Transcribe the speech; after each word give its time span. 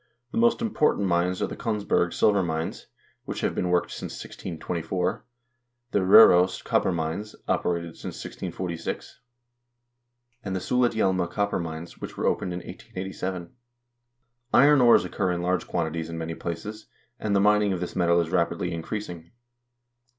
The 0.31 0.37
most 0.39 0.63
important 0.63 1.07
mines 1.07 1.43
are 1.43 1.45
the 1.47 1.55
Kongsberg 1.55 2.11
silver 2.11 2.41
mines, 2.41 2.87
which 3.25 3.41
have 3.41 3.53
been 3.53 3.69
worked 3.69 3.91
since 3.91 4.13
1624, 4.13 5.23
the 5.91 5.99
Rtfros 5.99 6.63
copper 6.63 6.91
mines, 6.91 7.35
operated 7.47 7.95
since 7.95 8.15
1646, 8.15 9.19
and 10.43 10.55
the 10.55 10.59
Sulitjelma 10.59 11.29
copper 11.29 11.59
mines, 11.59 11.99
which 11.99 12.17
were 12.17 12.25
opened 12.25 12.51
in 12.51 12.61
1887. 12.61 13.51
Iron 14.51 14.81
ores 14.81 15.05
occur 15.05 15.31
in 15.31 15.43
large 15.43 15.67
quantities 15.67 16.09
in 16.09 16.17
many 16.17 16.33
places, 16.33 16.87
and 17.19 17.35
the 17.35 17.39
mining 17.39 17.71
of 17.71 17.79
this 17.79 17.95
metal 17.95 18.19
is 18.21 18.31
rapidly 18.31 18.73
increasing. 18.73 19.29